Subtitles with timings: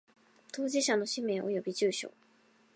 [0.51, 2.11] 当事者の氏名及び住所